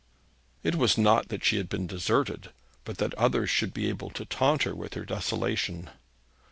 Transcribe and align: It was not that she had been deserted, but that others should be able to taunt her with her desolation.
It 0.63 0.73
was 0.77 0.97
not 0.97 1.27
that 1.29 1.45
she 1.45 1.57
had 1.57 1.69
been 1.69 1.85
deserted, 1.85 2.51
but 2.85 2.97
that 2.97 3.13
others 3.19 3.51
should 3.51 3.71
be 3.71 3.87
able 3.87 4.09
to 4.09 4.25
taunt 4.25 4.63
her 4.63 4.73
with 4.73 4.95
her 4.95 5.05
desolation. 5.05 5.91